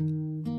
[0.00, 0.49] Música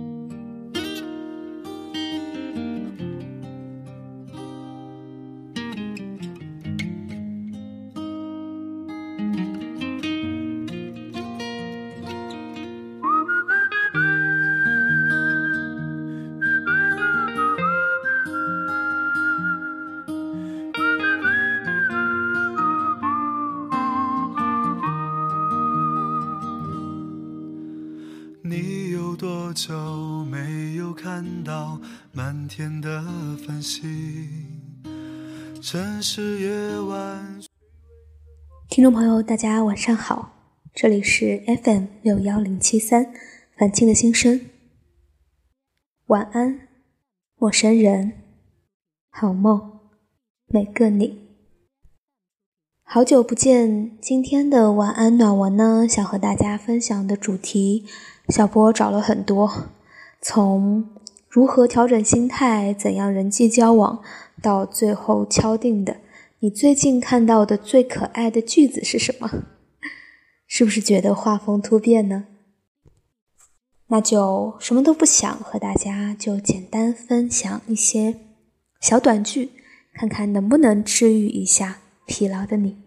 [29.54, 31.80] 久没有看到
[32.14, 33.04] 满天的
[33.46, 34.30] 繁星？
[35.62, 37.42] 城市夜晚。
[38.70, 40.32] 听众朋友，大家晚上好，
[40.74, 43.14] 这里是 FM 六幺零七三，
[43.58, 44.42] 凡青的心声。
[46.08, 46.68] 晚安，
[47.38, 48.14] 陌生人，
[49.10, 49.80] 好梦，
[50.48, 51.20] 每个你。
[52.84, 57.86] 好久不见，今天的晚安暖文呢，想和大家分享的主题。
[58.30, 59.70] 小波找了很多，
[60.22, 60.90] 从
[61.28, 64.02] 如何调整心态、怎样人际交往，
[64.42, 65.98] 到最后敲定的，
[66.40, 69.30] 你最近看到的最可爱的句子是什么？
[70.48, 72.26] 是不是觉得画风突变呢？
[73.88, 78.16] 那就什么都不想，和大家就简单分享一些
[78.80, 79.52] 小短句，
[79.94, 82.78] 看看能不能治愈一下疲劳的你。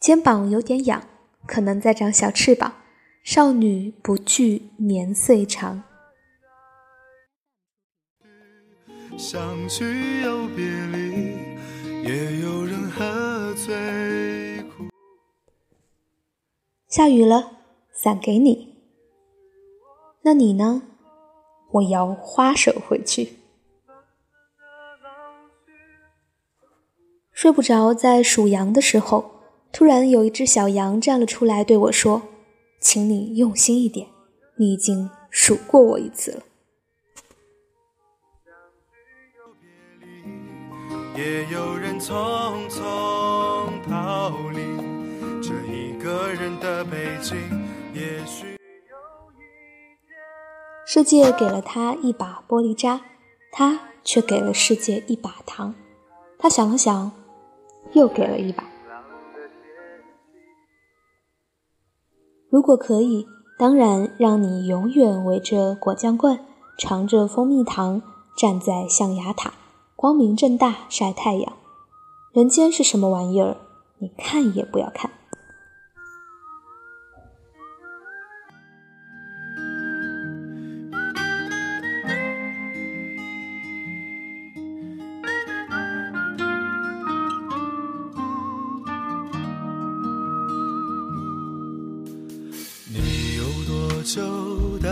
[0.00, 1.04] 肩膀有点痒，
[1.46, 2.74] 可能在长小翅膀。
[3.22, 5.82] 少女不惧年岁长。
[9.18, 11.36] 相聚又别离，
[12.02, 14.64] 也有人喝醉。
[16.88, 17.52] 下雨了，
[17.92, 18.74] 伞给你。
[20.22, 20.82] 那你呢？
[21.72, 23.34] 我摇花手回去。
[27.32, 29.30] 睡不着，在数羊的时候，
[29.70, 32.22] 突然有一只小羊站了出来，对我说。
[32.80, 34.08] 请你用心一点，
[34.56, 36.42] 你已经数过我一次了。
[41.14, 42.80] 也有人匆匆
[43.86, 44.62] 逃离
[45.42, 47.36] 这一个人的北京。
[47.92, 48.56] 也许
[50.86, 53.02] 世界给了他一把玻璃渣，
[53.52, 55.74] 他却给了世界一把糖。
[56.38, 57.12] 他想了想，
[57.92, 58.69] 又给了一把。
[62.50, 66.44] 如果可以，当然让你永远围着果酱罐，
[66.76, 68.02] 尝着蜂蜜糖，
[68.36, 69.54] 站在象牙塔，
[69.94, 71.52] 光明正大晒太阳。
[72.32, 73.56] 人间是什么玩意儿？
[73.98, 75.12] 你看也不要看。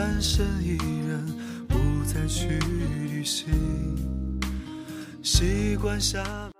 [0.08, 1.22] 单身一人，
[1.68, 3.46] 不再去旅行，
[5.22, 6.50] 习惯下。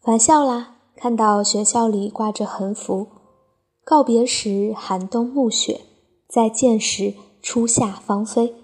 [0.00, 0.74] 返校啦！
[0.96, 3.06] 看到学校里挂着横幅，
[3.84, 5.82] 告别时寒冬暮雪，
[6.26, 8.56] 再见时初夏芳菲，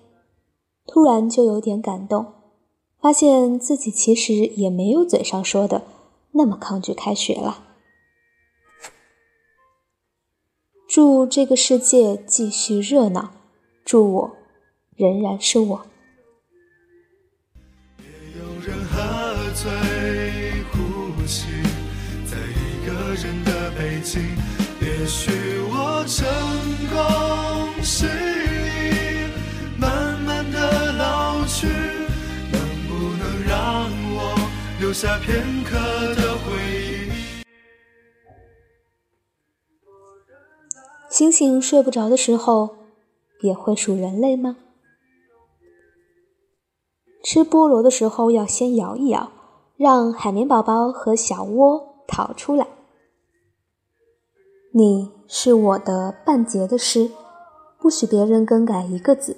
[0.85, 2.27] 突然就有点感动，
[3.01, 5.83] 发现自己其实也没有嘴上说的
[6.33, 7.64] 那么抗拒开学了。
[10.95, 13.33] 祝这个世界继续热闹，
[13.85, 14.37] 祝我
[14.95, 15.85] 仍然是我。
[17.99, 18.05] 也
[18.39, 19.73] 有人喝醉
[20.71, 21.49] 呼吸，
[22.25, 24.23] 在一个人的北京。
[24.81, 25.33] 也许
[25.69, 26.25] 我成
[26.93, 29.27] 功失意，
[29.77, 31.67] 慢慢的老去，
[32.53, 34.39] 能不能让我
[34.79, 35.77] 留下片刻
[36.15, 36.24] 的
[41.15, 42.71] 星星睡不着的时候，
[43.41, 44.57] 也会数人类吗？
[47.23, 49.31] 吃菠萝的时候要先摇一摇，
[49.77, 52.67] 让海绵宝宝和小窝逃出来。
[54.73, 57.13] 你是我的半截的诗，
[57.79, 59.37] 不许别人更改一个字。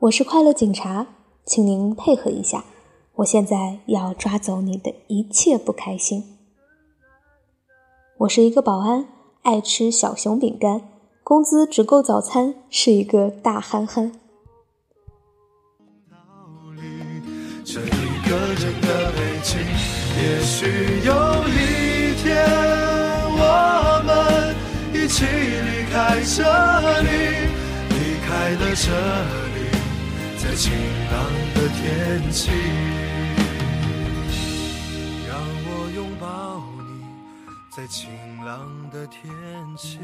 [0.00, 1.06] 我是快乐警察，
[1.46, 2.66] 请您配合一下，
[3.14, 6.35] 我现在要抓走你的一切不开心。
[8.18, 9.06] 我是一个保安，
[9.42, 10.80] 爱吃小熊饼干，
[11.22, 14.10] 工资只够早餐，是一个大憨憨。
[17.62, 19.60] 这一个人的北京，
[20.16, 20.64] 也许
[21.04, 21.12] 有
[21.44, 22.42] 一天，
[23.36, 24.54] 我们
[24.94, 26.42] 一起离开这
[27.02, 27.08] 里，
[27.90, 28.88] 离开了这
[29.52, 29.68] 里，
[30.38, 30.72] 在晴
[31.12, 31.14] 朗
[31.54, 31.84] 的天
[32.32, 32.50] 气。
[37.76, 38.08] 在晴
[38.42, 39.22] 朗的天
[39.76, 39.98] 气。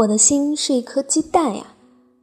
[0.00, 1.74] 我的心是一颗鸡蛋呀，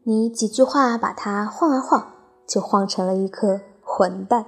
[0.03, 2.11] 你几句话把它晃啊晃，
[2.47, 4.45] 就晃成了一颗混蛋。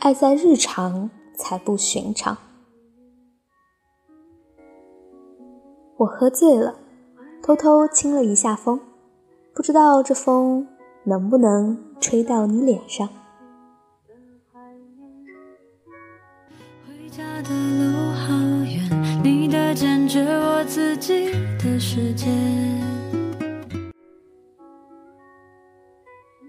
[0.00, 2.36] 爱在日常才不寻常。
[5.98, 6.74] 我喝醉了，
[7.40, 8.80] 偷偷亲了一下风，
[9.54, 10.66] 不知道这风
[11.04, 13.08] 能不能吹到你脸上。
[16.88, 17.95] 回家的路。
[20.16, 22.24] 坚决我自己的世界。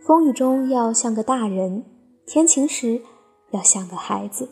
[0.02, 1.84] 风雨中要像个大人，
[2.25, 3.02] 天晴时
[3.52, 4.48] 要像个孩子。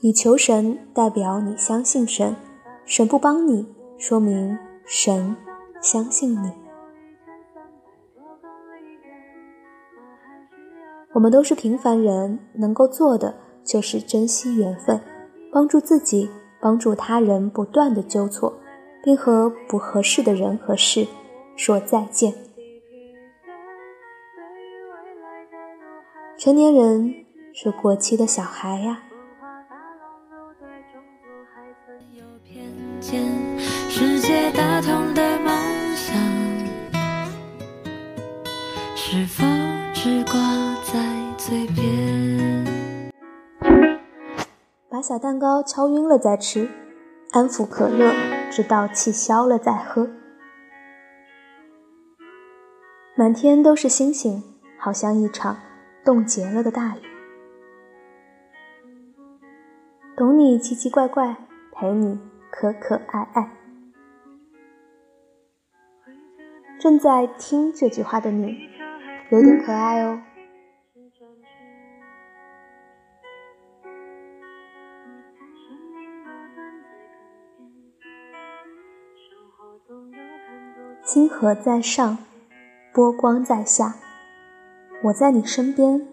[0.00, 2.36] 你求神，代表你相信神；
[2.86, 3.66] 神不帮你，
[3.98, 4.56] 说明
[4.86, 5.34] 神
[5.80, 6.61] 相信你。
[11.14, 15.00] 我们都是平凡人，能够做的就是珍惜缘分，
[15.52, 16.30] 帮助自己，
[16.60, 18.52] 帮助他人，不断的纠错，
[19.04, 21.06] 并和不合适的人和事
[21.54, 22.32] 说再见。
[26.38, 27.14] 成年人
[27.52, 29.02] 是过期的小孩呀。
[33.88, 35.54] 世界大同的梦
[35.94, 36.16] 想，
[38.96, 39.44] 是否
[39.92, 40.71] 只光？
[45.02, 46.68] 把小蛋糕敲晕了再吃，
[47.32, 48.14] 安抚可乐，
[48.52, 50.08] 直到气消了再喝。
[53.16, 54.40] 满天都是星星，
[54.78, 55.56] 好像一场
[56.04, 57.00] 冻结了的大雨。
[60.16, 61.36] 懂你奇奇怪怪，
[61.72, 62.20] 陪你
[62.52, 63.50] 可可爱爱。
[66.78, 68.68] 正在听这句话的你，
[69.30, 70.22] 有点可爱哦。
[81.12, 82.16] 星河在上，
[82.94, 83.96] 波光在下，
[85.02, 86.08] 我在你身边，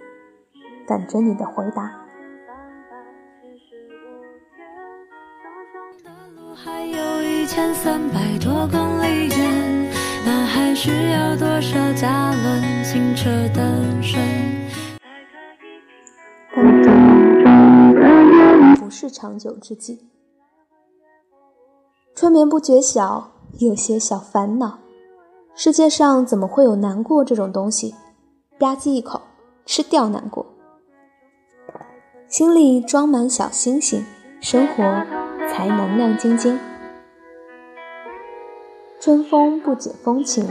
[0.86, 1.90] 等着你的回答。
[6.54, 9.90] 还有一千三百多公里远，
[10.26, 14.20] 那还需要多少加仑清澈的水？
[18.78, 20.10] 不是长久之计，
[22.14, 24.78] 春眠不觉晓，有些小烦恼。
[25.62, 27.94] 世界上怎么会有难过这种东西？
[28.58, 29.20] 吧唧一口
[29.66, 30.46] 吃掉难过，
[32.30, 34.06] 心里装满小星星，
[34.40, 34.82] 生活
[35.50, 36.58] 才能亮晶晶。
[39.02, 40.48] 春风不解风情，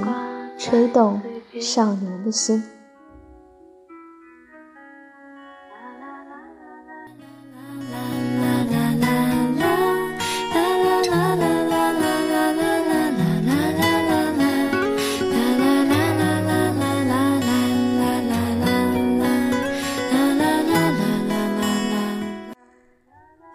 [0.58, 1.22] 吹动
[1.58, 2.62] 少年的心。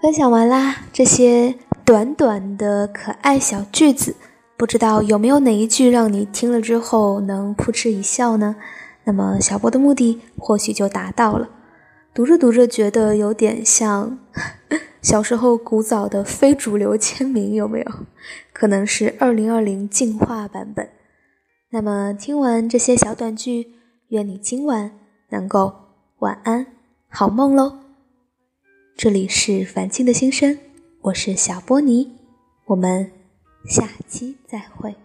[0.03, 1.55] 分享完啦，这些
[1.86, 4.17] 短短的可爱小句子，
[4.57, 8.57] 不知道有没有哪一句让你听了之后能扑哧一笑呢？
[9.05, 11.48] 那么小波的目的或许就达到了。
[12.13, 14.19] 读着读着，觉得有点像
[15.01, 17.86] 小时候古早的非主流签名，有没有？
[18.51, 20.89] 可能是二零二零进化版本。
[21.69, 23.75] 那么听完这些小短句，
[24.10, 24.91] 愿你今晚
[25.29, 25.74] 能够
[26.19, 26.67] 晚安，
[27.07, 27.83] 好梦喽。
[28.96, 30.58] 这里是凡青的心声，
[31.02, 32.12] 我是小波尼，
[32.66, 33.12] 我们
[33.68, 34.96] 下期再会。